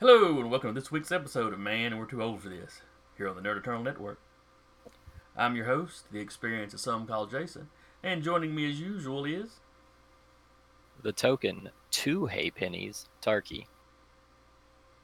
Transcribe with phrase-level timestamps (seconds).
[0.00, 2.80] Hello, and welcome to this week's episode of Man, We're Too Old for This,
[3.18, 4.18] here on the Nerd Eternal Network.
[5.36, 7.68] I'm your host, the experience of some called Jason,
[8.02, 9.60] and joining me as usual is.
[11.02, 13.66] The token, two hay pennies, Tarky.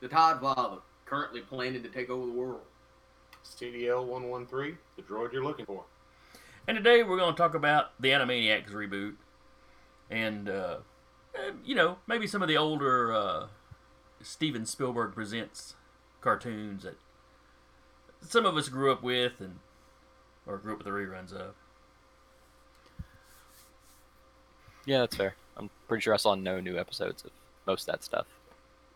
[0.01, 2.63] The Todd Father, currently planning to take over the world.
[3.45, 5.85] CDL 113, the droid you're looking for.
[6.67, 9.17] And today we're going to talk about the Animaniacs reboot,
[10.09, 10.79] and, uh,
[11.67, 13.47] you know, maybe some of the older uh,
[14.23, 15.75] Steven Spielberg presents
[16.21, 16.97] cartoons that
[18.21, 19.59] some of us grew up with, and
[20.47, 21.55] or grew up with the reruns of.
[24.85, 25.35] Yeah, that's fair.
[25.57, 27.31] I'm pretty sure I saw no new episodes of
[27.67, 28.27] most of that stuff.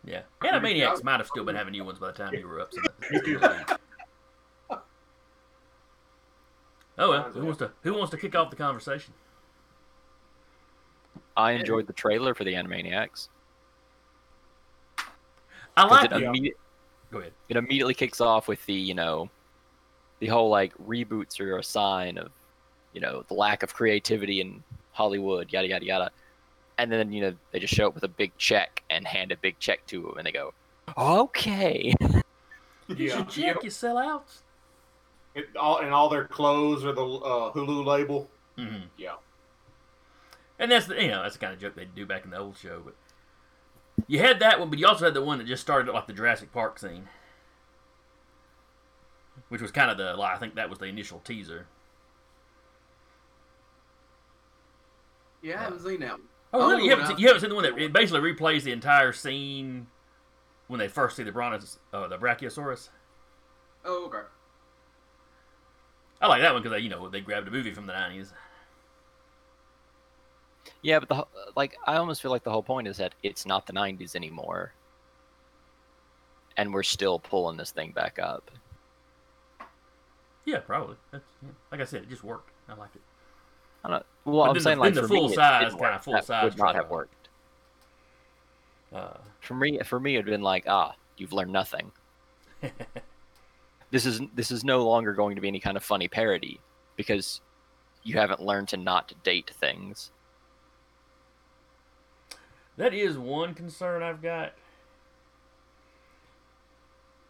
[0.03, 2.73] Yeah, Animaniacs might have still been having new ones by the time you were up.
[2.73, 2.81] So
[6.97, 9.13] oh well, who wants to who wants to kick off the conversation?
[11.37, 13.29] I enjoyed the trailer for the Animaniacs.
[15.77, 16.23] I 'cause like it, it.
[16.33, 16.53] imme-
[17.11, 17.33] Go ahead.
[17.49, 19.29] it immediately kicks off with the, you know,
[20.19, 22.31] the whole like reboots are a sign of,
[22.93, 24.63] you know, the lack of creativity in
[24.93, 26.11] Hollywood, yada yada yada.
[26.77, 29.37] And then you know they just show up with a big check and hand a
[29.37, 30.53] big check to them, and they go,
[30.97, 31.93] "Okay."
[32.87, 34.41] Here's your check, you sellouts.
[35.35, 38.29] It, all, and all their clothes are the uh, Hulu label.
[38.57, 38.85] Mm-hmm.
[38.97, 39.15] Yeah.
[40.59, 42.37] And that's the you know that's the kind of joke they do back in the
[42.39, 42.81] old show.
[42.83, 42.95] But
[44.07, 46.13] you had that one, but you also had the one that just started like the
[46.13, 47.07] Jurassic Park scene,
[49.49, 51.67] which was kind of the like, I think that was the initial teaser.
[55.41, 56.21] Yeah, I haven't seen that one.
[56.53, 56.83] Oh, Oh, really?
[56.83, 59.87] You haven't, seen, you haven't seen the one that it basically replays the entire scene
[60.67, 62.89] when they first see the brontos, uh, the Brachiosaurus.
[63.85, 64.27] Oh, okay.
[66.21, 68.31] I like that one because you know they grabbed a movie from the nineties.
[70.81, 73.65] Yeah, but the like I almost feel like the whole point is that it's not
[73.67, 74.73] the '90s anymore,
[76.57, 78.49] and we're still pulling this thing back up.
[80.45, 80.95] Yeah, probably.
[81.11, 81.49] That's, yeah.
[81.71, 82.49] Like I said, it just worked.
[82.67, 83.01] I liked it.
[83.83, 84.05] I don't.
[84.25, 86.13] Well, But I'm then the- saying like the me, full it size, didn't kinda full
[86.13, 87.29] That size would not have worked.
[88.93, 91.91] Uh, For me, for me, it'd been like, ah, you've learned nothing.
[93.91, 96.61] This is this is no longer going to be any kind of funny parody
[96.95, 97.41] because
[98.03, 100.11] you haven't learned to not date things.
[102.81, 104.53] That is one concern I've got.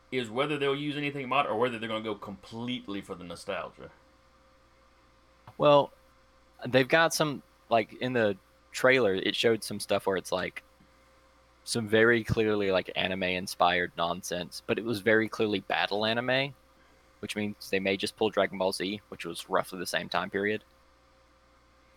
[0.10, 3.26] Is whether they'll use anything modern or whether they're going to go completely for the
[3.26, 3.90] nostalgia.
[5.58, 5.92] Well,
[6.66, 8.38] they've got some like in the
[8.72, 9.16] trailer.
[9.16, 10.64] It showed some stuff where it's like
[11.66, 16.54] some very clearly like anime inspired nonsense, but it was very clearly battle anime,
[17.20, 20.30] which means they may just pull Dragon Ball Z, which was roughly the same time
[20.30, 20.64] period,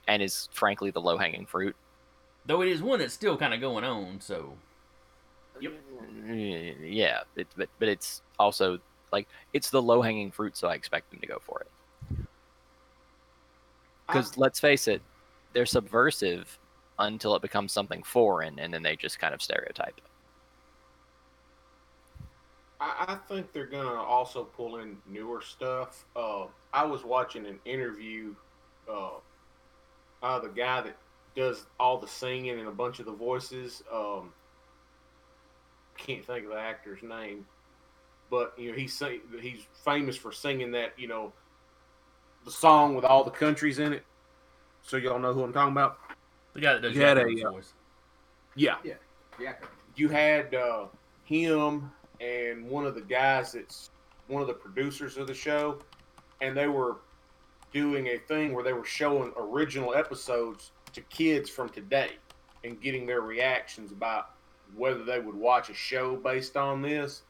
[0.09, 1.77] and is frankly the low hanging fruit.
[2.47, 4.55] Though it is one that's still kind of going on, so
[5.61, 5.73] Yep.
[6.83, 8.79] Yeah, it, but but it's also
[9.13, 12.27] like it's the low hanging fruit, so I expect them to go for it.
[14.07, 15.01] Because let's face it,
[15.53, 16.59] they're subversive
[16.99, 20.01] until it becomes something foreign, and then they just kind of stereotype.
[22.81, 26.05] I, I think they're going to also pull in newer stuff.
[26.15, 28.35] Uh, I was watching an interview.
[28.91, 29.11] Uh,
[30.23, 30.97] uh, the guy that
[31.37, 33.83] does all the singing and a bunch of the voices.
[33.93, 34.33] Um,
[35.97, 37.47] can't think of the actor's name,
[38.31, 41.33] but you know he's sing, he's famous for singing that you know
[42.45, 44.05] the song with all the countries in it.
[44.83, 45.99] So y'all know who I'm talking about.
[46.53, 47.73] the guy that does You had Yakuza's a, uh, voice.
[48.57, 49.53] Yeah, Yeah.
[49.97, 50.87] you had uh,
[51.25, 51.91] him
[52.21, 53.91] and one of the guys that's
[54.29, 55.79] one of the producers of the show,
[56.41, 56.99] and they were
[57.73, 62.13] doing a thing where they were showing original episodes to kids from today
[62.65, 64.31] and getting their reactions about
[64.75, 67.23] whether they would watch a show based on this.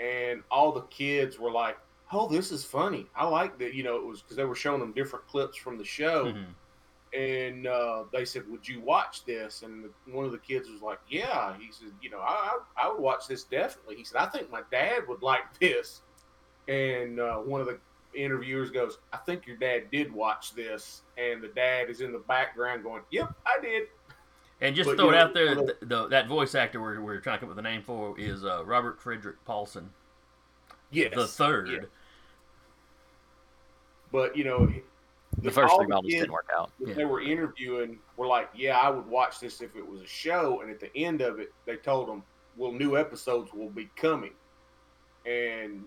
[0.00, 1.78] And all the kids were like,
[2.12, 3.06] "Oh, this is funny.
[3.14, 5.78] I like that." You know, it was because they were showing them different clips from
[5.78, 6.46] the show Mhm.
[7.12, 10.82] and uh, they said, "Would you watch this?" And the, one of the kids was
[10.82, 14.18] like, "Yeah." He said, "You know, I, I I would watch this definitely." He said,
[14.20, 16.02] "I think my dad would like this."
[16.66, 17.78] And uh, one of the
[18.14, 22.18] interviewers goes, "I think your dad did watch this," and the dad is in the
[22.20, 23.88] background going, "Yep, I did."
[24.60, 27.00] And just But, throw it know, out there, little- th the, that voice actor we're,
[27.00, 29.88] we're trying to come up with a name for is uh, Robert Frederick Paulsen
[30.90, 31.68] Yes, the third.
[31.68, 31.78] yeah.
[34.12, 34.72] But you know,
[35.38, 36.70] The first all three models didn't work out.
[36.78, 36.94] Yeah.
[36.94, 40.60] they were interviewing were like, "Yeah, I would watch this if it was a show."
[40.60, 42.22] And at the end of it, they told them,
[42.56, 44.34] "Well, new episodes will be coming,"
[45.26, 45.84] and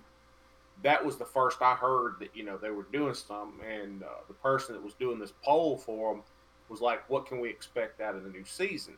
[0.84, 3.66] that was the first I heard that you know they were doing something.
[3.66, 6.24] And uh, the person that was doing this poll for them
[6.70, 8.98] was like, "What can we expect out of the new season?"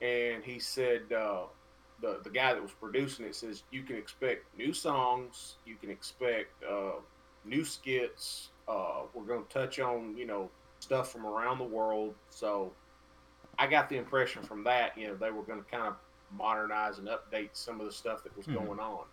[0.00, 1.44] And he said, uh,
[2.00, 5.90] the the guy that was producing it says you can expect new songs, you can
[5.90, 7.00] expect uh,
[7.44, 8.50] new skits.
[8.68, 10.50] Uh, we're going to touch on you know
[10.80, 12.14] stuff from around the world.
[12.30, 12.72] So
[13.58, 15.96] I got the impression from that you know they were going to kind of
[16.30, 18.54] modernize and update some of the stuff that was Mhm.
[18.54, 19.04] going on.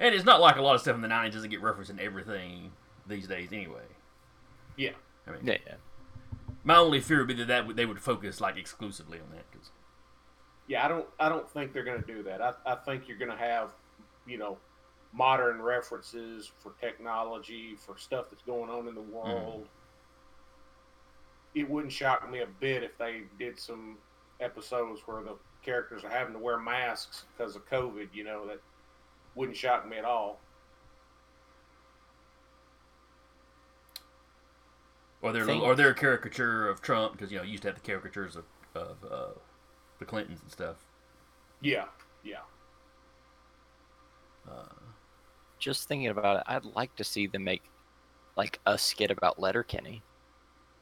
[0.00, 1.98] And it's not like a lot of stuff in the '90s doesn't get referenced in
[1.98, 2.72] everything
[3.06, 3.82] these days, anyway.
[4.76, 4.92] Yeah.
[5.26, 5.74] I mean, Yeah, yeah.
[6.64, 9.50] my only fear would be that, that they would focus like exclusively on that.
[9.50, 9.72] 'cause-
[10.68, 12.40] Yeah, I don't I don't think they're going to do that.
[12.40, 13.72] I, I think you're going to have,
[14.26, 14.58] you know,
[15.12, 19.12] modern references for technology, for stuff that's going on in the mm-hmm.
[19.12, 19.68] world.
[21.54, 23.98] It wouldn't shock me a bit if they did some
[24.38, 28.60] episodes where the characters are having to wear masks because of COVID, you know, that
[29.38, 30.40] wouldn't shock me at all.
[35.22, 37.68] or they're Think- or they're a caricature of Trump because you know you used to
[37.68, 38.44] have the caricatures of
[38.74, 39.28] of uh,
[39.98, 40.76] the Clintons and stuff.
[41.60, 41.86] Yeah,
[42.22, 42.42] yeah.
[44.48, 44.62] Uh,
[45.58, 47.62] Just thinking about it, I'd like to see them make
[48.36, 50.02] like a skit about Letterkenny,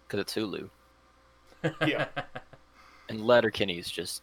[0.06, 0.68] because it's Hulu,
[1.86, 2.08] Yeah.
[3.08, 4.22] and Letterkenny is just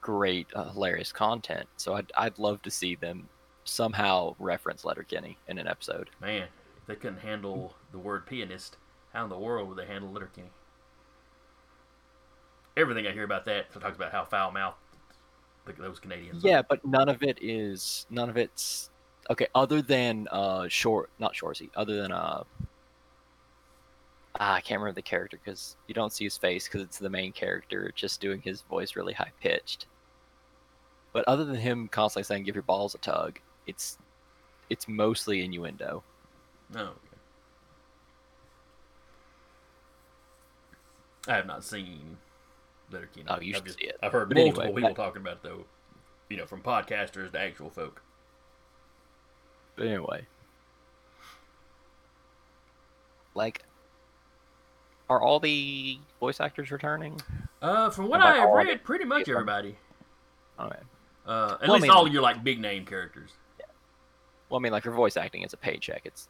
[0.00, 1.68] great, uh, hilarious content.
[1.76, 3.28] So I'd I'd love to see them
[3.64, 6.10] somehow reference Letterkenny in an episode.
[6.20, 8.76] Man, if they couldn't handle the word pianist,
[9.12, 10.50] how in the world would they handle Letterkenny?
[12.76, 14.76] Everything I hear about that talks about how foul mouthed
[15.78, 16.44] those Canadians.
[16.44, 16.48] are.
[16.48, 18.90] Yeah, but none of it is none of it's
[19.30, 19.46] okay.
[19.54, 21.70] Other than uh, short, not Shoresy.
[21.76, 22.42] Other than uh,
[24.40, 27.10] ah, I can't remember the character because you don't see his face because it's the
[27.10, 29.86] main character just doing his voice really high pitched.
[31.12, 33.98] But other than him constantly saying "give your balls a tug," it's
[34.70, 36.02] it's mostly innuendo.
[36.72, 36.80] No.
[36.82, 36.98] okay.
[41.28, 42.16] I have not seen
[42.90, 43.26] Letterkenny.
[43.28, 43.96] Oh, you I've should just- see it.
[44.02, 45.64] I've heard But multiple anyway, people that- talking about it, though.
[46.30, 48.02] You know, from podcasters to actual folk.
[49.76, 50.26] But anyway,
[53.34, 53.62] like,
[55.10, 57.20] are all the voice actors returning?
[57.60, 59.76] Uh, from what I have read, pretty much everybody.
[60.58, 60.78] Okay.
[61.26, 63.30] Uh, at Well, I least mean- all your like big name characters.
[64.54, 66.02] Well, I mean, like for voice acting, it's a paycheck.
[66.04, 66.28] It's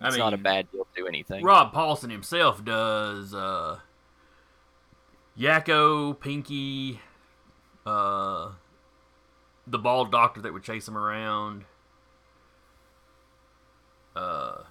[0.00, 1.44] I it's not a bad deal to do anything.
[1.44, 3.78] Rob Paulsen himself does uh,
[5.38, 6.98] Yakko, Pinky,
[7.86, 8.50] uh,
[9.64, 11.66] the bald doctor that would chase him around.
[14.16, 14.64] Uh,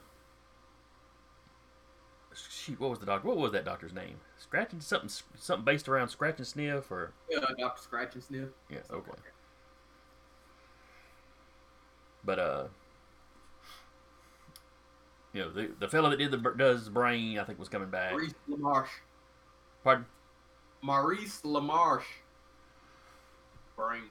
[2.33, 3.25] shoot, what was the doctor?
[3.25, 4.15] What was that doctor's name?
[4.37, 8.49] Scratching something, something based around scratch and sniff, or Yeah, Doctor Scratchansniff.
[8.69, 9.11] yeah, okay.
[12.29, 12.63] But uh,
[15.33, 17.89] you know, the the fellow that did the does the brain, I think, was coming
[17.89, 18.11] back.
[18.11, 18.87] Maurice LaMarche.
[19.83, 20.05] Pardon?
[20.83, 22.03] Maurice LaMarche.
[23.75, 24.03] Brain.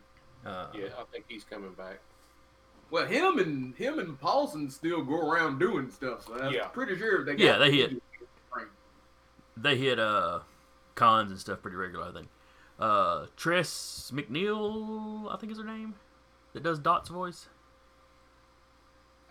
[0.45, 2.01] Uh, Yeah, I think he's coming back.
[2.91, 6.27] Well, him and him and Paulsen still go around doing stuff.
[6.27, 6.67] So I'm Yeah.
[6.67, 7.37] pretty sure they.
[7.37, 8.03] Got Yeah, they hit.
[8.53, 8.67] Brain.
[9.57, 10.41] they hit uh
[10.97, 12.29] cons and stuff pretty regular, I think.
[12.81, 15.95] Uh, Tress MacNeille, I think is her name,
[16.53, 17.49] that does Dot's voice.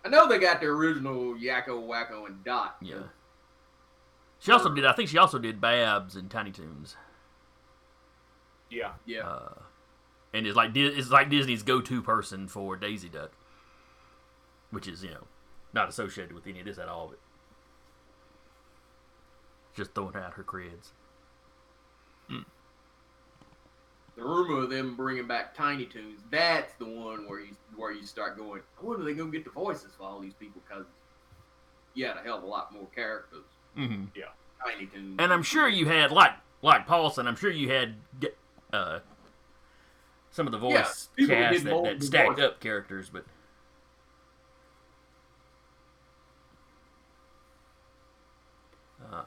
[0.08, 2.76] I know they got the original Yakko, Wakko, and Dot.
[2.80, 3.02] Yeah.
[4.38, 4.86] She also did.
[4.86, 6.96] I think she also did Babs and Tiny Toons.
[8.70, 9.26] Yeah, Yeah.
[9.26, 9.52] Uh,
[10.32, 13.32] and it's like it's like Disney's go-to person for Daisy Duck,
[14.70, 15.26] which is you know
[15.74, 17.18] not associated with any of this at all, but
[19.74, 20.92] just throwing out her creds.
[24.18, 28.04] The rumor of them bringing back Tiny Toons, that's the one where you where you
[28.04, 30.86] start going, I wonder they gonna get the voices for all these people because
[31.94, 33.44] you had a hell of a lot more characters.
[33.76, 34.06] Mm-hmm.
[34.66, 35.16] Tiny Toons.
[35.20, 36.32] And I'm sure you had like
[36.62, 37.28] like Paulsen.
[37.28, 37.94] I'm sure you had
[38.72, 38.98] uh,
[40.32, 42.44] some of the voice people cast that, that stacked voices.
[42.44, 43.24] up characters, but
[49.12, 49.22] uh,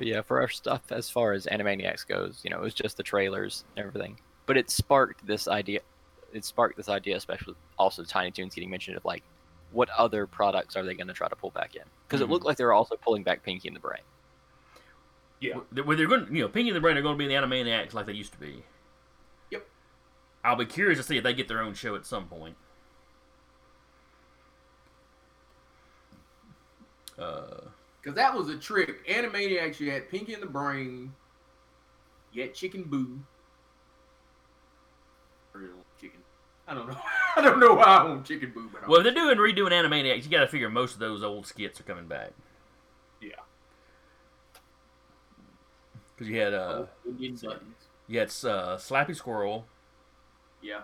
[0.00, 2.96] But yeah, for our stuff as far as Animaniacs goes, you know, it was just
[2.96, 4.18] the trailers and everything.
[4.46, 5.80] But it sparked this idea.
[6.32, 9.22] It sparked this idea, especially also Tiny Toons getting mentioned of like,
[9.72, 11.82] what other products are they going to try to pull back in?
[12.08, 12.24] Because Mhm.
[12.24, 14.00] it looked like they were also pulling back Pinky and the Brain.
[15.38, 15.56] yeah.
[15.84, 17.46] well, they're going, you know, Pinky and the Brain are going to be in the
[17.46, 18.64] Animaniacs like they used to be.
[19.50, 19.66] Yep.
[20.44, 22.56] I'll be curious to see if they get their own show at some point.
[27.18, 27.68] Uh,
[28.00, 29.06] Because that was a trick.
[29.08, 31.12] Animaniacs, you had Pinky in the Brain,
[32.32, 33.20] you had Chicken Boo.
[35.54, 35.62] Or
[36.00, 36.20] chicken.
[36.68, 36.96] I don't know.
[37.36, 40.24] I don't know why I want Chicken Boo, but well, if they're doing redoing Animaniacs,
[40.24, 42.30] you got to figure most of those old skits are coming back.
[43.20, 43.30] Yeah.
[46.14, 47.74] Because you had uh, Oh, Indian buttons.
[48.06, 49.66] You had uh, Slappy Squirrel,
[50.62, 50.80] Yeah.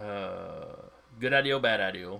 [0.00, 0.76] uh,
[1.20, 2.18] Good Idea, Bad Idea,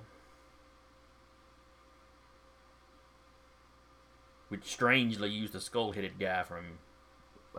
[4.54, 6.64] which strangely used the skull-headed guy from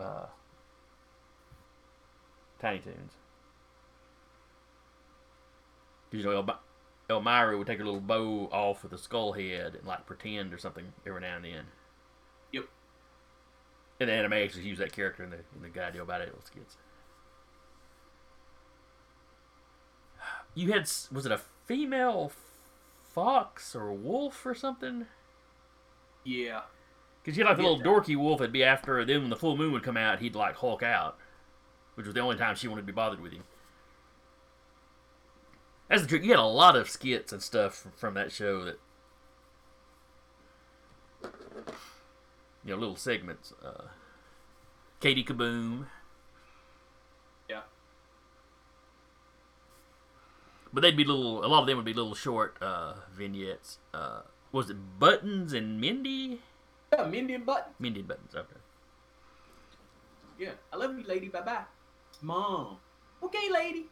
[0.00, 0.24] uh,
[2.58, 3.12] Tiny Toons.
[6.10, 9.84] you know, El- Elmyra would take her little bow off with the skull head and
[9.86, 11.64] like pretend or something every now and then.
[12.52, 12.64] Yep.
[14.00, 16.32] And the anime actually used that character in the in the Good Idea Bad Idea
[16.44, 16.76] skits.
[20.54, 22.32] You had was it a female
[23.12, 25.06] fox or wolf or something?
[26.24, 26.62] Yeah.
[27.26, 29.04] Because you had like the little dorky wolf that'd be after her.
[29.04, 31.18] Then when the full moon would come out, he'd like Hulk out,
[31.96, 33.42] which was the only time she wanted to be bothered with him.
[35.88, 36.22] That's the trick.
[36.22, 38.78] You had a lot of skits and stuff from, from that show that,
[42.64, 43.52] you know, little segments.
[43.60, 43.86] Uh,
[45.00, 45.86] Katie Kaboom.
[47.50, 47.62] Yeah.
[50.72, 51.44] But they'd be little.
[51.44, 53.78] A lot of them would be little short uh, vignettes.
[53.92, 54.20] Uh,
[54.52, 56.42] was it Buttons and Mindy?
[56.98, 57.72] Yeah, Mindy and Button.
[57.78, 58.34] Mindy and Buttons.
[58.34, 58.56] Okay.
[60.38, 60.52] Yeah.
[60.72, 61.28] I love you, lady.
[61.28, 61.64] Bye bye.
[62.22, 62.78] Mom.
[63.22, 63.86] Okay, lady.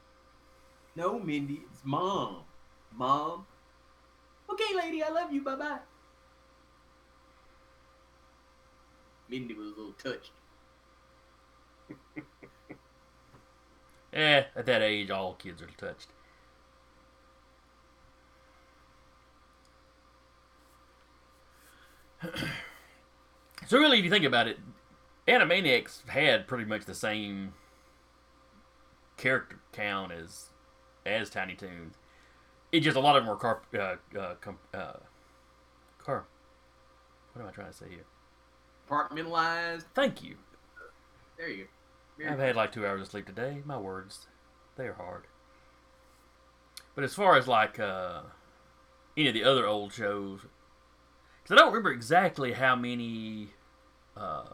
[0.97, 1.63] No, Mindy.
[1.71, 2.45] It's mom.
[2.97, 3.47] Mom.
[4.51, 5.03] Okay, lady.
[5.03, 5.43] I love you.
[5.43, 5.79] Bye bye.
[9.29, 10.31] Mindy was a little touched.
[14.13, 16.07] Eh, at that age, all kids are touched.
[23.67, 24.59] so really, if you think about it,
[25.27, 27.55] Animaniacs had pretty much the same
[29.17, 30.51] character count as
[31.07, 31.95] as Tiny Toons.
[32.73, 34.95] It just a lot of them were car uh, uh, com, uh,
[35.99, 36.25] car.
[37.33, 38.05] What am I trying to say here?
[38.89, 39.85] Compartmentalized.
[39.95, 40.37] Thank you.
[41.39, 41.67] There you
[42.19, 42.29] go.
[42.29, 43.63] I've had like two hours of sleep today.
[43.65, 44.27] My words,
[44.77, 45.25] they are hard.
[46.95, 48.23] But as far as like uh,
[49.17, 50.41] any of the other old shows,
[51.45, 53.51] because I don't remember exactly how many
[54.17, 54.47] uh,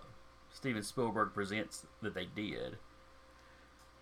[0.50, 2.76] Steven Spielberg presents that they did.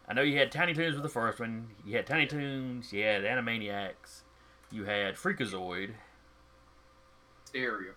[0.08, 1.68] I know you had Tiny Toons with the first one.
[1.84, 2.92] You had Tiny Toons.
[2.92, 4.22] You had Animaniacs.
[4.72, 5.90] You had Freakazoid
[7.44, 7.92] stereo.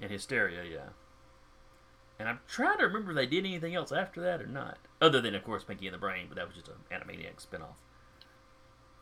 [0.00, 0.62] and Histeria.
[0.64, 0.88] Yeah.
[2.18, 5.20] And I'm trying to remember if they did anything else after that or not, other
[5.20, 7.76] than of course Pinky and the Brain, but that was just an Animaniac spinoff.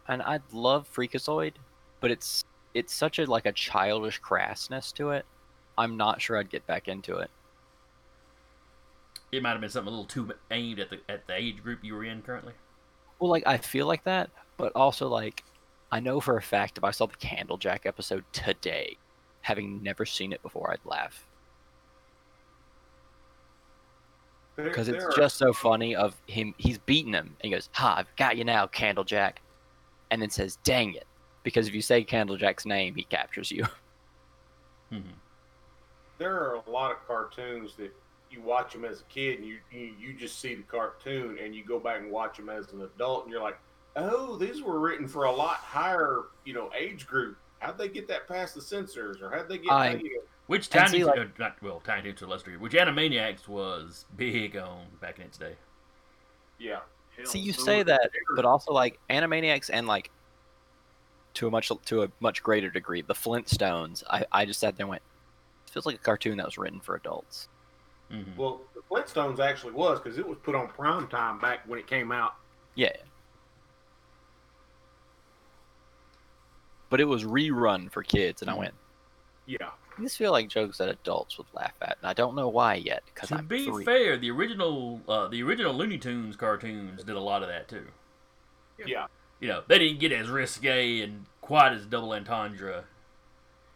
[0.08, 1.52] and I'd love Freakazoid,
[2.00, 2.44] but it's
[2.74, 5.24] it's such a like a childish crassness to it.
[5.78, 7.30] I'm not sure I'd get back into it.
[9.32, 11.80] It might have been something a little too aimed at the at the age group
[11.82, 12.52] you were in currently.
[13.18, 15.44] Well, like I feel like that, but also like
[15.90, 18.96] I know for a fact if I saw the Candlejack episode today,
[19.42, 21.26] having never seen it before, I'd laugh
[24.56, 25.96] because it's there are- just so funny.
[25.96, 27.96] Of him, he's beating him, and he goes, "Ha!
[27.98, 29.38] I've got you now, Candlejack,"
[30.10, 31.06] and then says, "Dang it!"
[31.44, 33.64] Because if you say Candlejack's name, he captures you.
[34.90, 35.00] hmm
[36.16, 37.92] there are a lot of cartoons that
[38.30, 41.56] you watch them as a kid and you, you you just see the cartoon and
[41.56, 43.58] you go back and watch them as an adult and you're like
[43.96, 48.06] oh these were written for a lot higher you know age group how'd they get
[48.06, 50.00] that past the censors or how'd they get I-
[50.46, 52.74] Which And Tiny see, like- uh, not well Tiny Toons to a lesser degree, which
[52.74, 55.56] Animaniacs was big on back in its day.
[56.60, 56.78] yeah
[57.16, 60.10] Hell, See, you so say that, but also like Animaniacs and like
[61.34, 64.02] to a much to a much greater degree, the Flintstones.
[64.08, 65.02] I I just sat there and went,
[65.66, 67.48] it feels like a cartoon that was written for adults.
[68.10, 71.78] hmm well the flintstones actually was because it was put on prime time back when
[71.78, 72.34] it came out
[72.74, 72.92] Yeah.
[76.90, 78.58] But it was rerun for kids, and I Mhm.
[78.58, 78.74] went,
[79.46, 82.74] yeah these feel like jokes that adults would laugh at, and I don't know why
[82.74, 83.04] yet.
[83.06, 83.84] Because To I'm be three.
[83.84, 87.86] fair, the original uh, the original Looney Tunes cartoons did a lot of that too.
[88.84, 89.06] yeah
[89.44, 92.84] You know, they didn't get as risque and quite as double entendre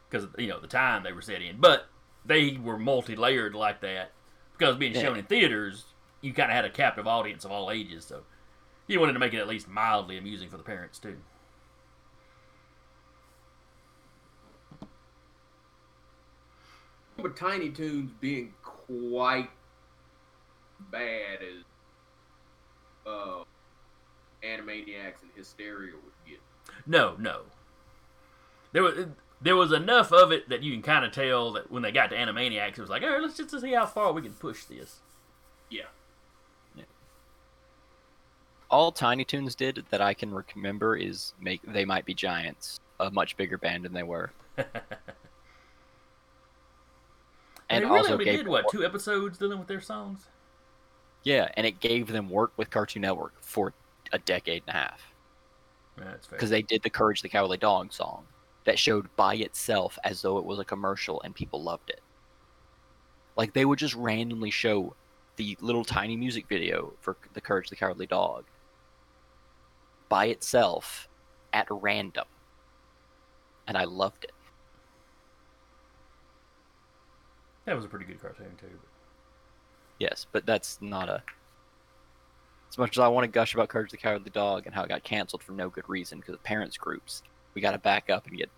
[0.09, 1.89] because you know the time they were set in, but
[2.25, 4.13] they were multi-layered like that
[4.57, 5.03] because being Yeah.
[5.03, 5.85] shown in theaters,
[6.23, 8.23] you kind of had a captive audience of all ages, so
[8.87, 11.19] you wanted to make it at least mildly amusing for the parents too.
[17.19, 19.51] But Tiny Toons being quite
[20.91, 21.63] bad as
[23.07, 23.45] uh,
[24.43, 26.41] Animaniacs and Histeria would get.
[26.87, 27.43] No, no.
[28.73, 29.07] There was
[29.41, 32.11] there was enough of it that you can kind of tell that when they got
[32.11, 34.65] to Animaniacs, it was like, all right, let's just see how far we can push
[34.65, 35.01] this.
[35.71, 35.83] Yeah.
[38.71, 43.11] All Tiny Toons did that I can remember is make they might be giants, a
[43.11, 44.31] much bigger band than they were.
[44.59, 44.67] and
[47.71, 50.27] they really also only gave did what two episodes dealing with their songs.
[51.25, 53.73] Yeah, and it gave them work with Cartoon Network for
[54.13, 55.13] a decade and a half
[55.99, 58.25] Yeah, because they did the Courage the Cowardly Dog song
[58.65, 62.01] that showed by itself as though it was a commercial and people loved it.
[63.37, 64.95] Like they would just randomly show
[65.37, 68.45] the little tiny music video for the Courage the Cowardly Dog
[70.09, 71.09] by itself
[71.53, 72.27] at random.
[73.67, 74.33] And I loved it.
[77.69, 78.67] that was a pretty good cartoon too.
[79.99, 81.23] Yes, but that's not a.
[82.69, 84.89] As much as I want to gush about Courage the Cowardly Dog and how it
[84.89, 87.23] got canceled for no good reason because of parents groups,
[87.55, 88.51] we got to back up and get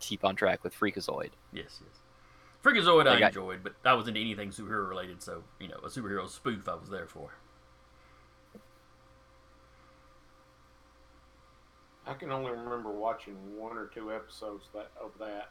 [0.00, 1.30] keep on track with Freakazoid.
[1.52, 2.00] Yes, yes.
[2.62, 5.88] Freakazoid They I got- enjoyed, but I wasn't anything superhero related, so you know, a
[5.88, 7.30] superhero spoof I was there for.
[12.06, 15.50] I can only remember watching one or two episodes that of that.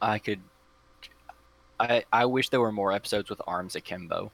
[0.00, 0.40] I could.
[1.80, 4.30] I I wish there were more episodes with Arms Akimbo.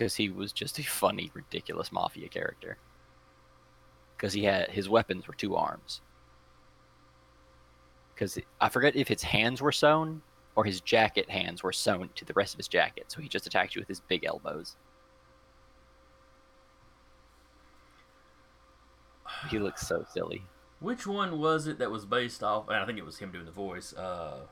[0.00, 2.78] Because he was just a funny, ridiculous mafia character.
[4.16, 6.00] Because he had his weapons were two arms.
[8.14, 10.22] Because I forget if his hands were sewn
[10.56, 13.46] or his jacket hands were sewn to the rest of his jacket, so he just
[13.46, 14.76] attacked you with his big elbows.
[19.50, 20.42] He looks so silly.
[20.78, 22.70] Which one was it that was based off?
[22.70, 23.92] I think it was him doing the voice.
[23.92, 24.46] Uh,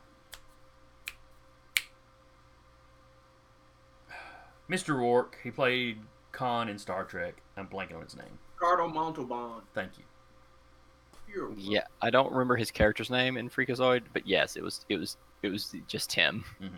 [4.71, 4.97] Mr.
[4.97, 5.37] Rourke.
[5.43, 5.99] He played
[6.33, 7.41] Khan in Star Trek.
[7.57, 8.39] I'm blanking on his name.
[8.55, 9.63] Ricardo Montalban.
[9.75, 10.05] Thank you.
[11.33, 14.97] You're Yeah, I don't remember his character's name in Freakazoid, but yes, it was it
[14.97, 16.45] was it was just him.
[16.61, 16.75] Mm-hmm.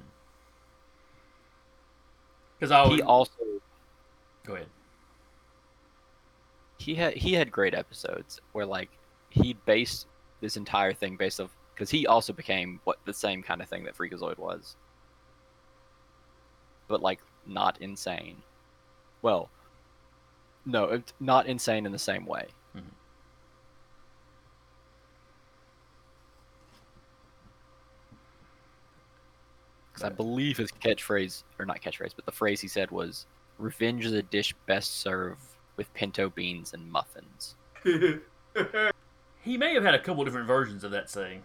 [2.58, 3.32] Because I always, He also
[4.44, 4.66] go ahead.
[6.78, 8.90] he had he had great episodes where like
[9.30, 10.06] he based
[10.40, 13.84] this entire thing based off because he also became what the same kind of thing
[13.84, 14.76] that Freakazoid was,
[16.88, 18.42] but like not insane.
[19.22, 19.50] Well,
[20.66, 22.48] no, it- not insane in the same way.
[22.76, 22.82] Mhm.
[29.92, 33.26] Because I believe his catchphrase, or not catchphrase, but the phrase he said was,
[33.58, 35.42] "Revenge is a dish best served
[35.76, 37.56] with pinto beans and muffins."
[39.42, 41.42] He may have had a couple different versions of that saying.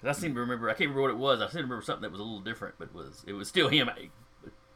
[0.00, 0.68] 'Cause I seem to remember.
[0.68, 1.40] I can't remember what it was.
[1.40, 3.68] I seem to remember something that was a little different, but was it was still
[3.68, 3.90] him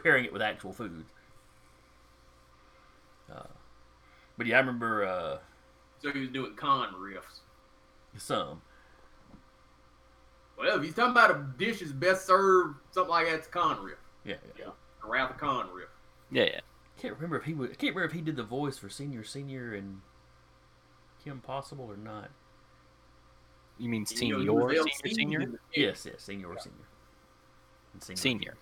[0.03, 1.05] pairing it with actual food.
[3.33, 3.45] Uh,
[4.37, 5.39] but yeah, I remember uh,
[6.01, 7.41] so he was doing Khan riffs.
[8.17, 8.63] some.
[10.59, 13.99] Well, if he's talking about a dish is best served, something like that's Khan riff.
[14.25, 14.71] Yeah, yeah.
[15.05, 15.89] A Ralph Khan riff.
[16.31, 16.61] Yeah, yeah.
[17.01, 17.71] can't remember if he would.
[17.71, 20.03] I can't remember if he did the voice for Senior Senior and
[21.23, 22.31] Kim Possible or not.
[23.83, 26.79] You mean senior, he senior, senior, Yes, yes, Senior Senior.
[27.95, 28.17] And senior.
[28.17, 28.55] senior?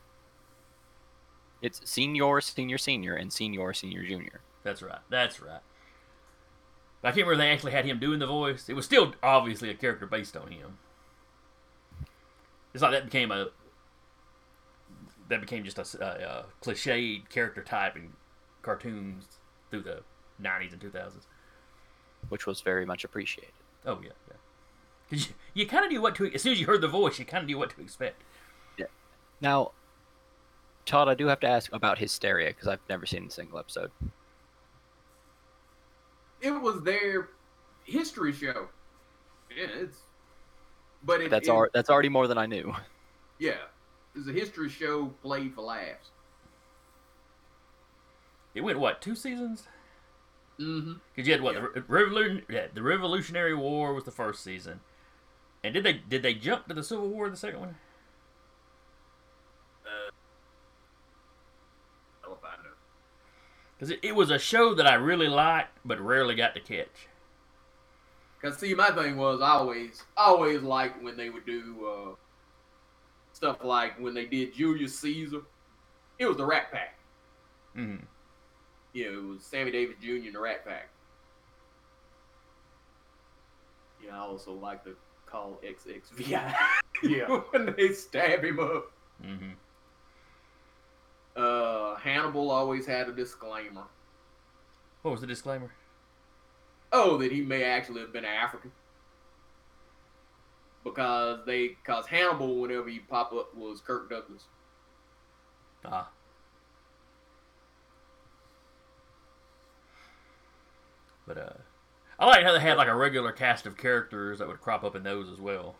[1.60, 4.40] It's senior, senior, senior, and senior, senior, junior.
[4.62, 5.00] That's right.
[5.10, 5.60] That's right.
[7.02, 8.70] But I can't remember if they actually had him doing the voice.
[8.70, 10.78] It was still obviously a character based on him.
[12.72, 13.48] It's like that became a
[15.28, 18.14] that became just a cliched character type in
[18.62, 19.26] cartoons
[19.70, 20.00] through the
[20.42, 21.26] '90s and 2000s.
[22.30, 23.52] which was very much appreciated.
[23.84, 24.12] Oh yeah,
[25.10, 25.18] yeah.
[25.18, 27.18] 'Cause you, you kind of knew what to as soon as you heard the voice,
[27.18, 28.22] you kind of knew what to expect.
[28.78, 28.86] Yeah.
[29.40, 29.72] Now,
[30.86, 33.90] Todd, I do have to ask about Histeria because I've never seen a single episode.
[36.40, 37.28] It was their
[37.84, 38.68] history show.
[39.54, 39.98] Yeah, it's.
[41.02, 42.74] But it, That's it, al- that's already more than I knew.
[43.38, 43.56] Yeah,
[44.14, 46.10] it's a history show played for laughs.
[48.54, 49.66] It went what two seasons?
[50.58, 50.92] Mm-hmm.
[51.14, 54.80] Because you had what the Revolu- yeah, the Revolutionary War was the first season,
[55.62, 57.76] and did they did they jump to the Civil War in the second one?
[62.22, 62.70] Hell if I know.
[63.76, 67.08] Because it, it was a show that I really liked, but rarely got to catch.
[68.42, 72.14] Cause see, my thing was I always, I always liked when they would do uh,
[73.32, 75.42] stuff like when they did Julius Caesar.
[76.18, 76.98] It was the Rat Pack.
[77.74, 77.96] hmm
[78.92, 80.26] You know, it was Sammy Davis Jr.
[80.26, 80.90] and the Rat Pack.
[83.98, 84.96] Yeah, I also like to
[85.30, 86.52] call XXVI
[87.02, 87.28] Yeah.
[87.50, 88.90] when they stab him up.
[89.22, 89.50] hmm
[91.36, 93.84] Uh, Hannibal always had a disclaimer.
[95.02, 95.72] What was the disclaimer?
[96.92, 98.72] Oh, that he may actually have been African.
[100.82, 104.44] Because they, because Hannibal, whenever he pop up, was Kirk Douglas.
[105.84, 106.10] Ah.
[111.26, 111.52] But uh,
[112.20, 114.94] I like how they had like a regular cast of characters that would crop up
[114.94, 115.74] in those as well.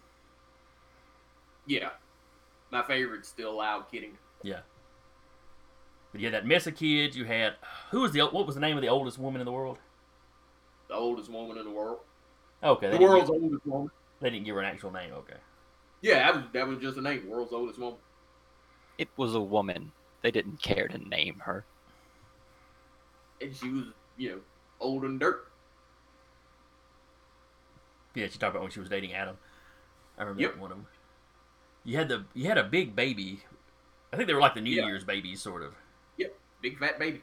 [1.66, 1.90] Yeah.
[2.70, 4.16] My favorite's still Loud Kiddington.
[4.42, 4.60] Yeah.
[6.12, 7.16] But you had that mess of kids.
[7.16, 7.54] You had
[7.90, 9.78] who was the what was the name of the oldest woman in the world?
[10.88, 11.98] The oldest woman in the world.
[12.64, 13.90] Okay, they The didn't, world's give, oldest woman.
[14.20, 15.12] they didn't give her an actual name.
[15.12, 15.36] Okay.
[16.00, 17.28] Yeah, that was that was just a name.
[17.28, 17.98] World's oldest woman.
[18.98, 19.92] It was a woman.
[20.22, 21.64] They didn't care to name her.
[23.40, 23.84] And she was,
[24.18, 24.38] you know,
[24.80, 25.49] old and dirt.
[28.20, 29.36] Yeah, she talked about when she was dating Adam.
[30.18, 30.52] I remember Yep.
[30.52, 30.86] that one of them.
[31.84, 33.42] You had the you had a big baby.
[34.12, 34.86] I think they were like the New Yeah.
[34.86, 35.74] Year's babies, sort of.
[36.18, 37.22] Yep, big fat baby.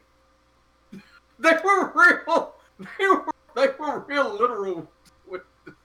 [1.38, 2.54] they were real.
[2.98, 4.90] They were they were real literal
[5.28, 5.42] with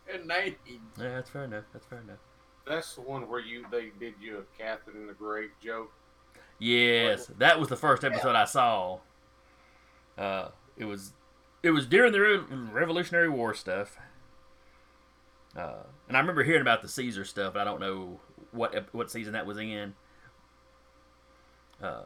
[0.07, 0.55] their names.
[0.97, 1.65] Yeah, that's fair enough.
[1.73, 2.17] That's fair enough.
[2.65, 5.91] That's the one where you they did you a Catherine the Great joke.
[6.59, 8.99] Yes, that was the first episode I saw.
[10.17, 11.13] Uh, it was
[11.61, 12.37] it was during the Re-
[12.71, 13.97] Revolutionary War stuff.
[15.55, 18.19] Uh, and I remember hearing about the Caesar stuff, I don't know
[18.51, 19.93] what what season that was in.
[21.81, 22.03] Uh,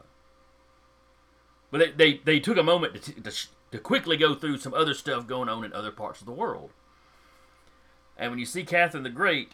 [1.70, 4.58] but they, they, they took a moment to, t- to, sh- to quickly go through
[4.58, 6.70] some other stuff going on in other parts of the world.
[8.16, 9.52] And when you see Catherine the Great,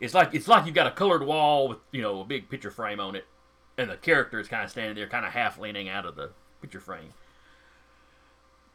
[0.00, 2.70] it's like it's like you've got a colored wall with you know a big picture
[2.70, 3.26] frame on it,
[3.78, 6.30] and the character is kind of standing there, kind of half leaning out of the
[6.60, 7.12] picture frame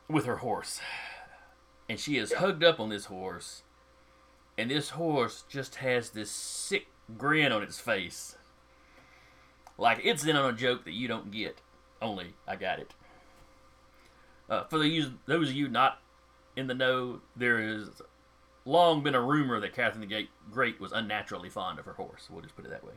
[0.08, 0.80] with her horse,
[1.90, 3.64] and she is hugged up on this horse,
[4.58, 8.38] and this horse just has this sick grin on its face,
[9.78, 11.60] like it's in on a joke that you don't get.
[12.02, 12.94] Only I got it.
[14.50, 16.00] Uh, for the, those of you not
[16.56, 17.90] in the know, there is
[18.66, 22.28] long been a rumor that Catherine the Great- Great was unnaturally fond of her horse.
[22.30, 22.94] We'll just put it that way.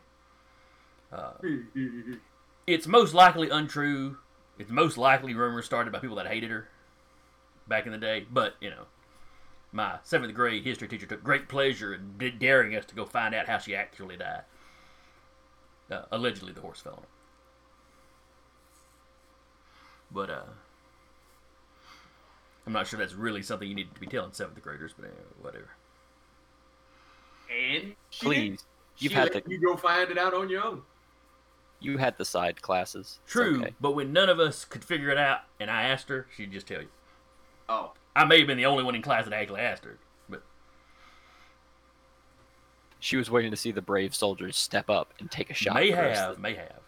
[1.13, 1.33] Uh,
[2.67, 4.19] it's most likely untrue.
[4.59, 6.69] It's most likely rumors started by people that hated her
[7.69, 8.27] back in the day.
[8.31, 8.85] But you know,
[9.73, 13.35] my seventh grade history teacher took great pleasure in d- daring us to go find
[13.35, 14.43] out how she actually died.
[15.91, 17.09] Uh, allegedly, the horse fell on her.
[20.11, 20.43] But uh,
[22.67, 24.93] I'm not sure that's really something you need to be telling seventh graders.
[24.97, 25.71] But anyway, whatever.
[27.51, 30.65] And she Please, she you've had let the you go find it out on your
[30.65, 30.83] own.
[31.81, 33.21] you had the side classes.
[33.27, 33.75] True, okay.
[33.81, 36.67] but when none of us could figure it out, and I asked her, she'd just
[36.67, 36.89] tell you.
[37.73, 40.43] Oh, I may have been the only one in class that actually asked her, but
[43.01, 45.77] She was waiting to see the brave soldiers step up and take a shot.
[45.77, 46.81] may for the rest have, may have.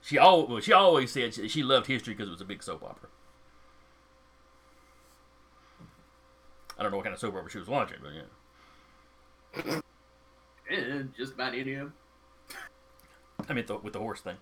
[0.00, 2.62] She al- well, she always said she, she loved history because it was a big
[2.62, 3.10] soap opera.
[6.78, 9.80] I don't know what kind of soap opera she was watching, but yeah.
[10.70, 11.92] and eh, just about any of them.
[13.46, 14.36] I mean, the, with the horse thing.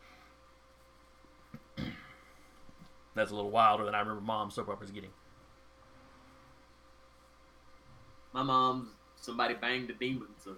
[3.16, 5.10] That's a little wilder than I remember mom's soap operas getting.
[8.32, 10.56] My mom's somebody banged a demon, so in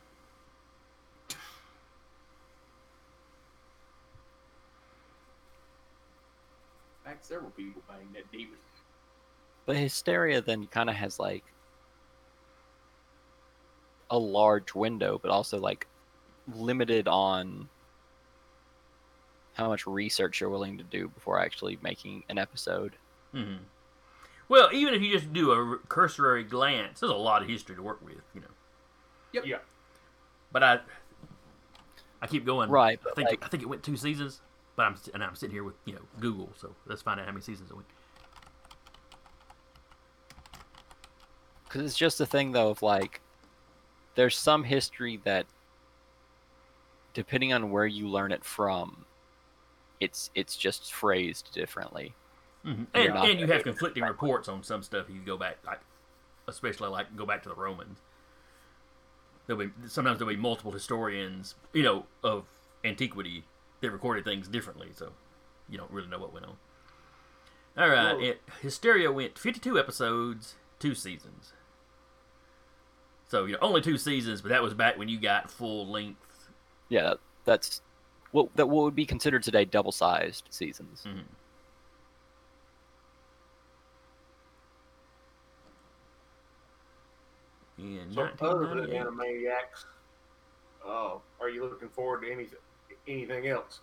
[7.04, 8.58] fact, several people banged that demon.
[9.66, 11.44] But Histeria then kind of has like
[14.10, 15.86] a large window, but also like
[16.54, 17.68] limited on
[19.54, 22.94] how much research you're willing to do before actually making an episode.
[23.32, 23.56] hmm
[24.50, 27.82] Well, even if you just do a cursory glance, there's a lot of history to
[27.82, 28.48] work with, you know.
[29.32, 29.46] Yep.
[29.46, 29.58] Yeah.
[30.50, 30.80] But I,
[32.20, 32.68] I keep going.
[32.68, 34.40] Right, I think like- I think it went two seasons,
[34.74, 37.32] but I'm and I'm sitting here with you know Google, so let's find out how
[37.32, 37.86] many seasons it went.
[41.64, 43.20] Because it's just a thing though of like,
[44.16, 45.46] there's some history that,
[47.14, 49.04] depending on where you learn it from,
[50.00, 52.16] it's it's just phrased differently.
[52.64, 55.06] Hmm And, not and you have conflicting reports on some stuff.
[55.08, 55.80] You go back, like
[56.46, 58.00] especially like go back to the Romans.
[59.46, 62.44] There'll be sometimes there'll be multiple historians, you know, of
[62.84, 63.44] antiquity
[63.80, 65.12] that recorded things differently, so
[65.68, 66.56] you don't really know what went on.
[67.78, 68.20] All right, Whoa.
[68.20, 71.52] it, Histeria went 52 episodes, two seasons.
[73.28, 76.48] So you know, only two seasons, but that was back when you got full length.
[76.88, 77.80] Yeah, that's
[78.32, 81.04] what that what would be considered today double-sized seasons.
[81.06, 81.22] Mhm.
[87.80, 89.84] In So other than Animaniacs,
[90.86, 92.58] uh, are you looking forward to anything
[93.08, 93.80] anything else?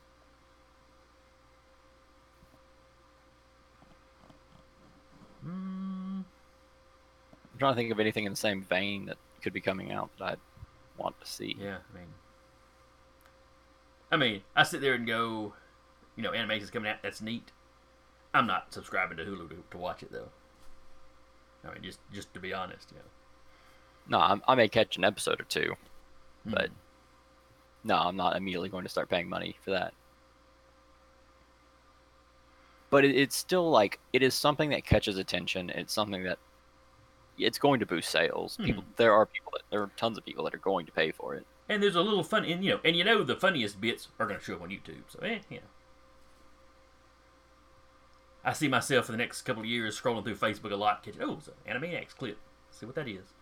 [5.46, 6.24] Mm,
[7.54, 10.10] I'm trying to think of anything in the same vein that could be coming out
[10.20, 10.40] that I'd
[10.98, 11.56] want to see.
[11.60, 12.08] yeah, I mean,
[14.12, 15.54] I mean, I sit there and go,
[16.16, 16.98] you know, animation's coming out.
[17.02, 17.52] That's neat.
[18.34, 20.30] I'm not subscribing to Hulu to, to watch it though.
[21.66, 23.04] I mean, just just to be honest, you know.
[24.10, 25.76] No, I'm, I may catch an episode or two,
[26.46, 26.74] but Hmm.
[27.84, 29.94] no, I'm not immediately going to start paying money for that.
[32.90, 35.70] But it, it's still like it is something that catches attention.
[35.72, 36.40] It's something that
[37.38, 38.58] it's going to boost sales.
[38.64, 41.12] People, there are people that there are tons of people that are going to pay
[41.12, 41.46] for it.
[41.70, 44.26] and there's a little fun, and you know, and you know, the funniest bits are
[44.26, 45.04] going to show up on YouTube.
[45.10, 45.64] So, eh, you know.
[48.46, 51.22] I see myself for the next couple of years scrolling through Facebook a lot, catching,
[51.22, 52.38] oh, it's an Animaniacs clip.
[52.72, 53.34] See what that is.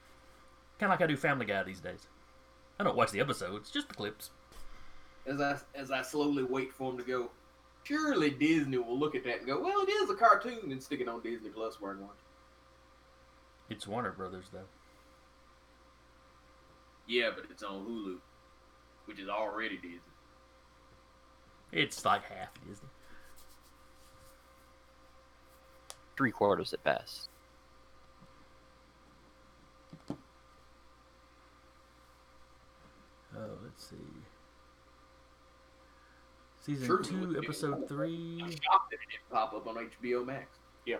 [0.80, 2.08] Kind of like I do Family Guy these days.
[2.80, 4.32] I don't watch the episodes, just the clips.
[5.26, 7.32] As I as I slowly wait for him to go,
[7.84, 11.00] surely Disney will look at that and go, well, it is a cartoon, and stick
[11.00, 12.18] it on Disney Plus where I watch.
[13.70, 14.68] It's Warner Brothers, though.
[17.08, 18.18] Yeah, but it's on Hulu,
[19.06, 20.00] which is already Disney.
[21.72, 22.90] It's like half Disney.
[26.18, 27.30] Three quarters at best.
[33.38, 33.98] Oh, let's see.
[36.66, 37.46] Season Sure, two, look at it.
[37.46, 38.40] episode three.
[38.42, 40.58] I'm shocked that it didn't pop up on HBO Max.
[40.88, 40.98] Yeah.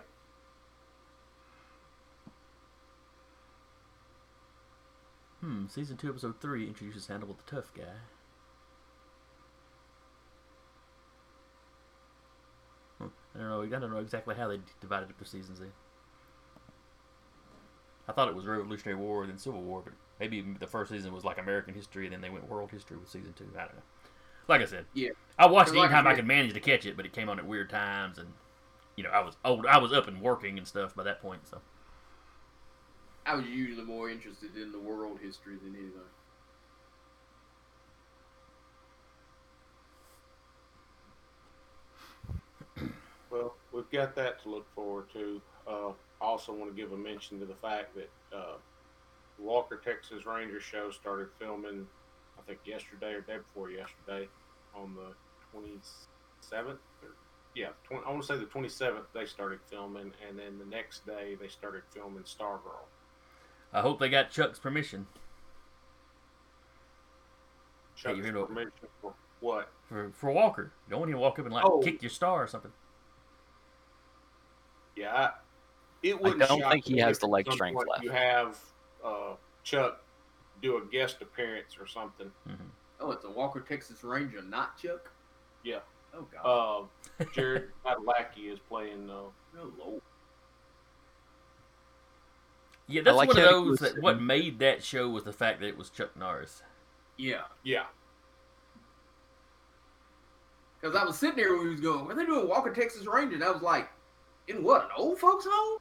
[5.42, 7.84] Hmm, season two, episode three introduces Hannibal the Tough Guy.
[13.00, 13.62] Huh, I don't know.
[13.64, 15.62] I don't know exactly how they divided up the seasons.
[15.62, 15.72] In.
[18.08, 21.12] I thought it was Revolutionary War, and then Civil War, but maybe the first season
[21.12, 23.50] was like American history, and then they went world history with season two.
[23.56, 23.82] I don't know.
[24.48, 25.10] Like I said, Yeah.
[25.40, 27.14] I watched it Like I anytime I said- could manage to catch it, but it
[27.14, 28.34] came on at weird times, and
[28.96, 29.66] you know I was old.
[29.66, 31.62] I was up and working and stuff by that point, so.
[33.26, 36.02] I was usually more interested in the world history than anything.
[43.30, 45.42] Well, we've got that to look forward to.
[45.68, 45.90] Uh,
[46.22, 48.54] I also want to give a mention to the fact that uh,
[49.40, 52.05] Walker Texas Ranger show started filming, I
[52.48, 54.28] think yesterday or day before yesterday,
[54.76, 55.14] on the
[55.52, 55.80] twenty
[56.42, 56.80] seventh.
[57.56, 60.66] Yeah, 20, I want to say the twenty seventh they started filming, and then the
[60.66, 62.84] next day they started filming Stargirl.
[63.74, 65.08] I hope they got Chuck's permission
[67.96, 69.72] Hey, Chuck's you heard what- permission for what?
[69.88, 70.72] for for Walker.
[70.88, 71.80] You don't want him to walk up and like Oh.
[71.80, 72.72] kick your star or something.
[74.98, 75.30] Yeah, I,
[76.04, 76.42] it wouldn't.
[76.48, 78.04] don't think he has the at leg strength left.
[78.04, 78.58] You have
[79.04, 80.02] uh, Chuck
[80.62, 82.32] do a guest appearance or something.
[83.00, 85.12] Oh, it's a Walker Texas Ranger, not Chuck.
[85.64, 85.80] Yeah.
[86.14, 86.88] Oh God.
[87.20, 89.10] Uh, Jared Padalecki is playing.
[89.10, 90.02] Uh, oh Lord.
[92.88, 95.60] Yeah, that's like one of those was that what made that show was the fact
[95.62, 96.62] that it was Chuck Norris.
[97.18, 97.44] Yeah.
[97.64, 97.86] yeah,
[100.86, 103.36] Because I was sitting there when he was going, "Are they doing Walker Texas Ranger?"
[103.36, 103.90] And I was like,
[104.48, 104.84] "In what?
[104.84, 105.80] An old folks home?"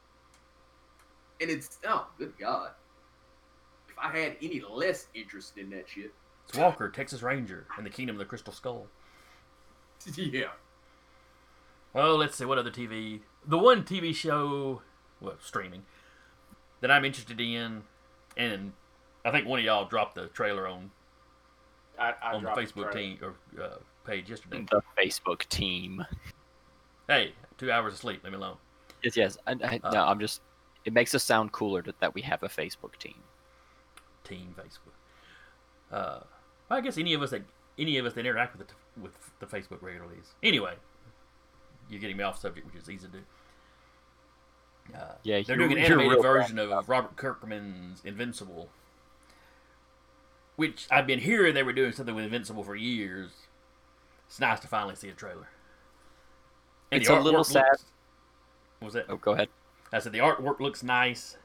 [1.42, 2.70] And it's oh, good God!
[3.94, 6.12] If I had any less interest in that shit,
[6.48, 8.86] It's Walker, Texas Ranger, and the Kingdom of the Crystal Skull.
[10.16, 10.46] yeah.
[11.92, 13.20] Well, let's see what other TV.
[13.46, 14.82] The one TV show,
[15.20, 15.84] well, streaming
[16.80, 17.82] that I'm interested in,
[18.36, 18.72] and
[19.24, 20.90] I think one of y'all dropped the trailer on
[21.98, 22.92] I, I on the Facebook trailer.
[22.92, 24.66] team or uh, page yesterday.
[24.70, 26.04] The Facebook team.
[27.08, 28.24] Hey, two hours of sleep.
[28.24, 28.56] Leave me alone.
[29.02, 29.38] Yes, yes.
[29.46, 30.40] I, I, no, Uh, I'm just.
[30.84, 33.14] It makes us sound cooler that, that we have a Facebook team.
[34.24, 34.92] Team Facebook.
[35.92, 36.20] Uh,
[36.68, 37.42] well, I guess any of us that
[37.78, 40.74] any of us that interact with the with the Facebook regularly is anyway.
[41.88, 43.18] You're getting me off subject, which is easy to do.
[44.96, 48.68] Uh, Yeah, they're doing an animated version of Robert Kirkman's Invincible,
[50.56, 53.30] which I've been hearing they were doing something with Invincible for years.
[54.26, 55.48] It's nice to finally see a trailer.
[56.90, 57.64] And It's a little sad.
[57.70, 57.84] looks-
[58.78, 59.06] what was that?
[59.08, 59.48] Oh, go ahead.
[59.92, 61.36] I said the artwork looks nice.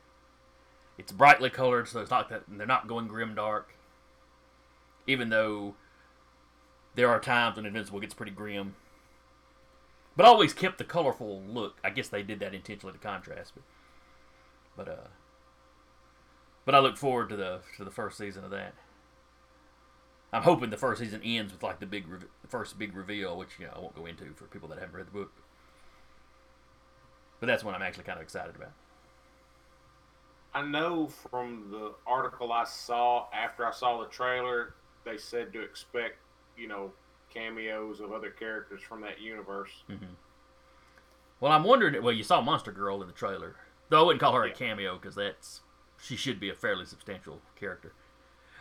[0.99, 3.73] It's brightly colored, so it's not that they're not going grim dark.
[5.07, 5.75] Even though
[6.95, 8.75] there are times when Invincible gets pretty grim,
[10.17, 11.77] but always kept the colorful look.
[11.85, 13.63] I guess they did that intentionally to contrast, but
[14.75, 15.07] but uh,
[16.65, 18.73] but I look forward to the to the first season of that.
[20.33, 23.51] I'm hoping the first season ends with like the big re- first big reveal, which
[23.57, 25.31] you know I won't go into for people that haven't read the book.
[27.39, 28.73] But that's what I'm actually kind of excited about.
[30.53, 34.73] I know from the article I saw after I saw the trailer,
[35.05, 36.17] they said to expect,
[36.57, 36.91] you know,
[37.33, 39.69] cameos of other characters from that universe.
[39.89, 40.05] Mm-hmm.
[41.39, 42.01] Well, I'm wondering.
[42.03, 43.55] Well, you saw Monster Girl in the trailer,
[43.89, 45.61] though I wouldn't call her a cameo because that's
[46.01, 47.93] she should be a fairly substantial character.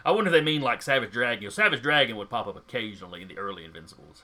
[0.05, 1.43] I wonder if they mean like Savage Dragon.
[1.43, 4.23] You know, Savage Dragon would pop up occasionally in the early Invincibles,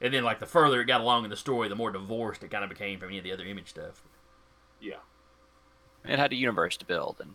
[0.00, 2.50] and then like the further it got along in the story, the more divorced it
[2.50, 4.02] kind of became from any of the other image stuff.
[4.80, 4.96] Yeah.
[6.08, 7.34] It had a universe to build, and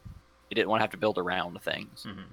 [0.50, 2.06] it didn't want to have to build around things.
[2.08, 2.26] Mhm.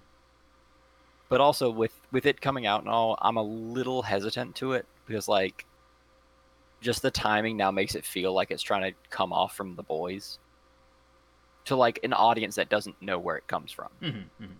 [1.29, 4.87] But also with with it coming out and all, I'm a little hesitant to it
[5.07, 5.67] because like
[6.81, 9.83] just the timing now makes it feel like it's trying to come off from the
[9.83, 10.39] boys
[11.67, 13.89] to like an audience that doesn't know where it comes from.
[14.01, 14.53] Mm-hmm, mm-hmm.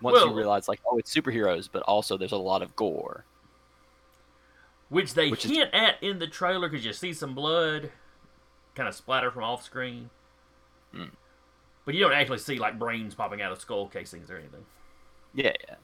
[0.00, 3.24] Once Well- you realize like, oh, it's superheroes, but also there's a lot of gore.
[4.90, 7.90] Which they Which is- hint at in the trailer because you see some blood
[8.78, 10.08] kind of splatter from off screen.
[10.94, 11.10] Mm.
[11.84, 14.64] But you don't actually see like brains popping out of skull casings or anything.
[15.34, 15.74] Yeah, yeah.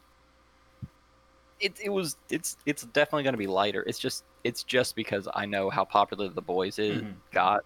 [1.60, 3.82] It it was it's it's definitely going to be lighter.
[3.86, 7.14] It's just it's just because I know how popular the boys is Mhm.
[7.32, 7.64] got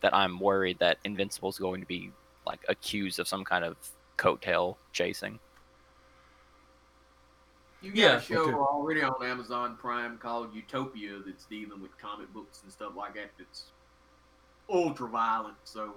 [0.00, 2.12] that I'm worried that Invincible's going to be
[2.46, 3.76] like accused of some kind of
[4.18, 5.38] coattail chasing.
[7.82, 12.32] You got Yeah, a show already on Amazon Prime called Utopia that's dealing with comic
[12.32, 13.30] books and stuff like that.
[13.38, 13.72] That's
[14.68, 15.56] ultra violent.
[15.64, 15.94] So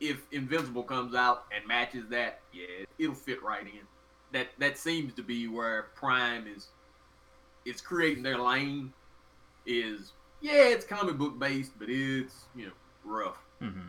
[0.00, 3.86] if Invincible comes out and matches that, yeah, it'll fit right in.
[4.32, 6.68] That that seems to be where Prime is.
[7.64, 8.92] It's creating their lane.
[9.66, 12.72] Is yeah, it's comic book based, but it's you know
[13.04, 13.38] rough.
[13.62, 13.88] Mm-hmm.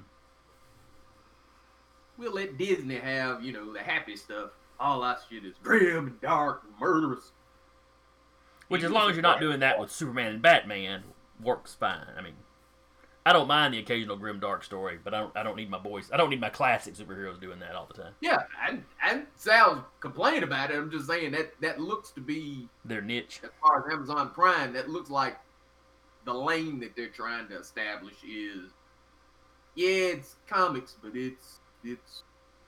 [2.17, 4.52] We'll let Disney have you know the happy stuff.
[4.80, 7.32] All that shit is grim and dark and murderous.
[8.69, 11.04] Which, as long as you're not doing that with Superman and Batman,
[11.41, 12.06] works fine.
[12.15, 12.36] I mean,
[13.29, 15.37] I don't mind the occasional grim dark story, but I don't.
[15.37, 16.09] I don't need my boys.
[16.11, 18.13] I don't need my classic superheroes doing that all the time.
[18.21, 20.77] Yeah, I I Sal's complain about it.
[20.77, 23.41] I'm just saying that that looks to be Their niche.
[23.43, 25.37] as far as Amazon Prime, that looks like
[26.25, 28.71] the lane that they're trying to establish is
[29.75, 32.23] yeah, it's comics, but it's it's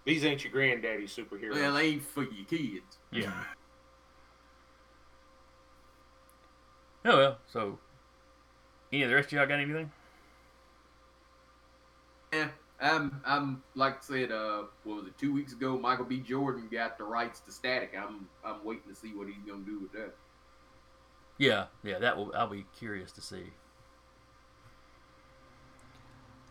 [0.05, 1.55] These ain't your granddaddy superheroes.
[1.55, 2.99] well, it ain't for your kids.
[3.11, 3.33] Yeah.
[7.05, 7.37] oh well.
[7.47, 7.79] So,
[8.93, 9.91] any of the rest of y'all got anything?
[12.81, 15.17] I'm I'm like I said, uh, what was it?
[15.17, 16.19] Two weeks ago, Michael B.
[16.19, 17.93] Jordan got the rights to Static.
[17.97, 20.15] I'm I'm waiting to see what he's gonna do with that.
[21.37, 21.99] Yeah, yeah.
[21.99, 22.33] That will.
[22.35, 23.43] I'll be curious to see.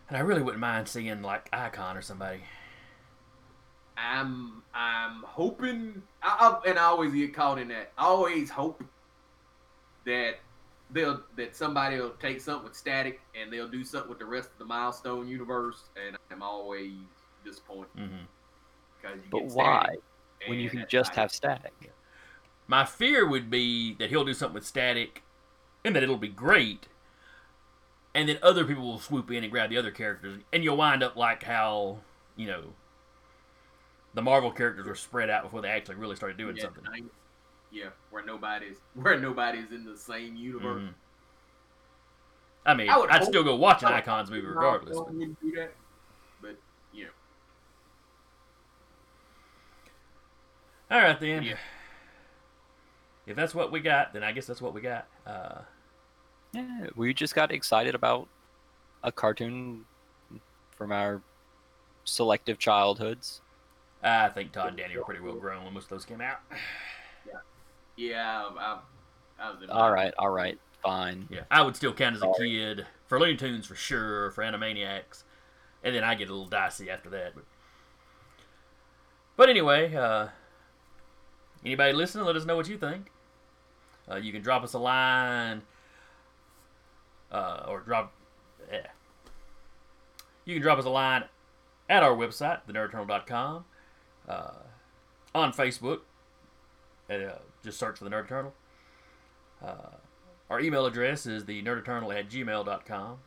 [0.09, 2.41] And I really wouldn't mind seeing like Icon or somebody.
[3.97, 7.93] I'm I'm hoping, I, I, and I always get caught in that.
[7.99, 8.83] I always hope
[10.07, 10.37] that
[10.93, 14.51] they'll that somebody will take something with Static and they'll do something with the rest
[14.51, 16.93] of the Milestone universe, and I'm always
[17.45, 18.25] disappointed hmm
[19.03, 19.97] you But get why?
[20.47, 21.93] When you can just have static.
[22.67, 25.23] My fear would be that he'll do something with Static,
[25.85, 26.87] and that it'll be great,
[28.15, 31.03] and then other people will swoop in and grab the other characters, and you'll wind
[31.03, 31.99] up like how
[32.37, 32.63] you know
[34.15, 36.85] the Marvel characters were spread out before they actually really started doing yeah, something.
[37.73, 40.83] I- Yeah, where nobody's where nobody's in the same universe.
[40.83, 40.95] Mhm.
[42.67, 44.97] I mean, I would I'd still go watch an Icons movie regardless.
[44.97, 45.73] Cohen But, wouldn't do that,
[46.43, 46.57] but
[46.93, 47.11] you know,
[50.91, 51.43] all right then.
[51.43, 51.55] Yeah.
[53.27, 55.07] If that's what we got, then I guess that's what we got.
[55.27, 55.61] Uh,
[56.53, 58.29] Yeah, we just got excited about
[59.05, 59.85] a cartoon
[60.77, 61.23] from our
[62.05, 63.41] selective childhoods.
[64.03, 66.39] I think Todd and Danny were pretty well grown when most of those came out.
[67.27, 67.35] yeah,
[68.09, 68.79] I, I,
[69.39, 71.29] I was All right, all right, fine.
[71.31, 75.25] Yeah, I would still count as a kid for Looney Tunes for sure, for Animaniacs,
[75.83, 77.35] and then I get a little dicey after that.
[77.35, 77.45] But,
[79.37, 80.29] but anyway, uh,
[81.65, 83.11] anybody listening, let us know what you think.
[84.11, 85.63] Uh, you can drop us a line,
[87.31, 88.13] uh, or drop.
[88.73, 88.87] Yeah.
[90.45, 91.25] You can drop us a line
[91.89, 93.65] at our website, thenerdeternal.com,
[94.29, 94.51] uh,
[95.35, 96.01] on Facebook.
[97.09, 98.55] Uh, just search for the Nerd Eternal.
[99.63, 99.97] Uh,
[100.49, 103.19] our email address is the nerdeternal at gmail.com.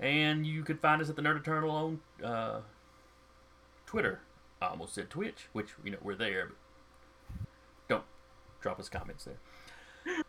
[0.00, 2.60] And you could find us at the Nerd Eternal on uh,
[3.86, 4.20] Twitter.
[4.60, 7.46] I almost said Twitch, which, you know, we're there, but
[7.88, 8.04] don't
[8.60, 10.22] drop us comments there.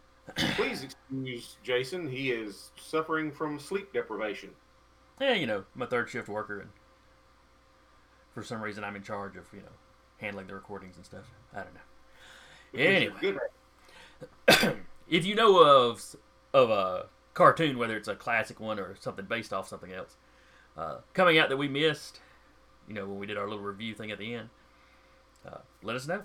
[0.55, 2.09] Please excuse Jason.
[2.09, 4.49] He is suffering from sleep deprivation.
[5.19, 6.69] Yeah, you know, I'm a third shift worker, and
[8.33, 9.67] for some reason I'm in charge of, you know,
[10.17, 11.25] handling the recordings and stuff.
[11.53, 11.79] I don't know.
[12.77, 13.19] Because you're Anyway.
[13.19, 13.39] good
[15.07, 16.15] if you know of
[16.53, 20.17] of a cartoon, whether it's a classic one or something based off something else,
[20.77, 22.21] uh, coming out that we missed,
[22.87, 24.49] you know, when we did our little review thing at the end,
[25.45, 26.23] uh, let us know.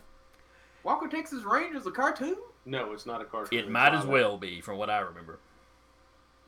[0.82, 2.36] Walker Texas Rangers a cartoon?
[2.64, 3.58] No, it's not a cartoon.
[3.58, 5.40] It It's might as live well be, from what I remember.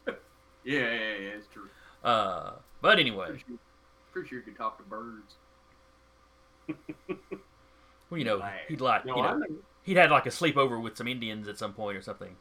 [0.65, 1.69] Yeah, yeah, yeah, it's true.
[2.05, 3.59] Uh, but anyway, Pretty sure,
[4.13, 5.35] pretty sure you could talk to birds.
[8.09, 9.17] well, you know, he'd like, action.
[9.17, 9.47] you No, I know, know.
[9.83, 12.37] He'd had like a sleepover with some Indians at some point or something.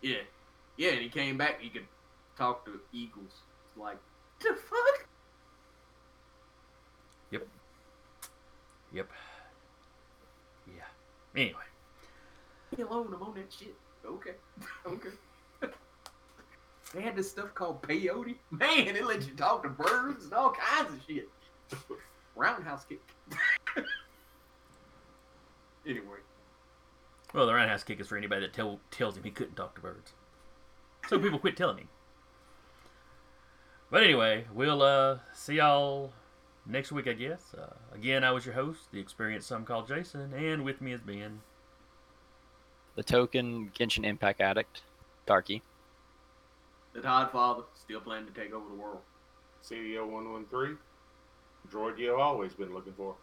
[0.00, 0.18] Yeah,
[0.76, 1.60] yeah, and he came back.
[1.60, 1.86] He could
[2.36, 3.42] talk to eagles.
[3.76, 3.98] Like,
[4.40, 5.06] the fuck?
[7.30, 7.48] Yep.
[8.92, 9.08] Yep.
[10.66, 10.82] Yeah.
[11.40, 11.60] Anyway.
[12.76, 13.74] Me alone, I'm on that shit.
[14.04, 14.34] Okay.
[14.86, 15.10] okay.
[16.92, 18.36] they had this stuff called peyote.
[18.50, 21.28] Man, it let you talk to birds and all kinds of shit.
[22.34, 23.00] Roundhouse kick.
[25.86, 26.18] anyway.
[27.32, 29.80] Well, the roundhouse kick is for anybody that tell, tells him he couldn't talk to
[29.80, 30.12] birds.
[31.08, 31.88] So people quit telling him.
[33.90, 36.12] But anyway, we'll uh, see y'all
[36.66, 37.54] next week, I guess.
[37.56, 41.00] Uh, again, I was your host, the experienced some called Jason, and with me is
[41.00, 41.40] Ben.
[42.94, 44.82] The token Genshin Impact addict,
[45.26, 45.62] Darky.
[46.94, 49.00] The Todd Father still planning to take over the world.
[49.64, 50.74] CDO one one three.
[51.70, 53.14] Droid you have always been looking for.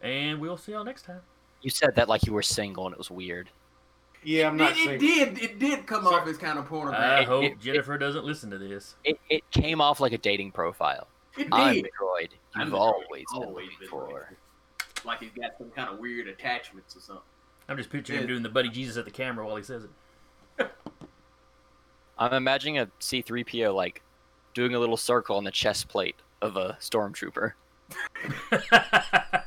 [0.00, 1.20] And we'll see y'all next time.
[1.62, 3.50] You said that like you were single and it was weird.
[4.22, 5.38] Yeah, I'm not it, saying it did.
[5.42, 6.16] It did come Sorry.
[6.16, 7.22] off as kind of I pornographic.
[7.22, 8.96] it- hope it- Jennifer doesn't listen to this.
[9.04, 11.08] It, it came off like a dating profile.
[11.38, 11.52] It did.
[11.52, 11.84] I'm did.
[11.84, 14.02] the droid I'm you've the droid always you've always been for.
[14.08, 14.36] looking
[15.04, 17.22] Like he's got some kind of weird attachments or something.
[17.68, 19.84] I'm just picturing him doing the buddy Jesus at the camera while he says
[20.58, 20.70] it.
[22.18, 24.02] I'm imagining a C3PO like
[24.52, 27.52] doing a little circle on the chest plate of a stormtrooper.